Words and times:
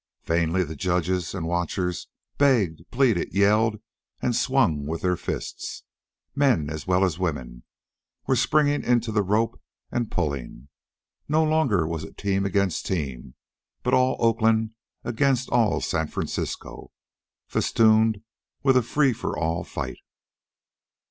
Vainly 0.23 0.63
the 0.63 0.75
judges 0.75 1.35
and 1.35 1.45
watchers 1.45 2.07
begged, 2.39 2.89
pleaded, 2.89 3.35
yelled, 3.35 3.79
and 4.19 4.35
swung 4.35 4.87
with 4.87 5.03
their 5.03 5.15
fists. 5.15 5.83
Men, 6.35 6.71
as 6.71 6.87
well 6.87 7.03
as 7.05 7.19
women, 7.19 7.61
were 8.25 8.35
springing 8.35 8.83
in 8.83 8.99
to 9.01 9.11
the 9.11 9.21
rope 9.21 9.61
and 9.91 10.09
pulling. 10.09 10.69
No 11.29 11.43
longer 11.43 11.85
was 11.85 12.03
it 12.03 12.17
team 12.17 12.47
against 12.47 12.87
team, 12.87 13.35
but 13.83 13.93
all 13.93 14.17
Oakland 14.19 14.71
against 15.03 15.49
all 15.49 15.81
San 15.81 16.07
Francisco, 16.07 16.91
festooned 17.45 18.21
with 18.63 18.75
a 18.75 18.81
free 18.81 19.13
for 19.13 19.37
all 19.37 19.63
fight. 19.63 19.99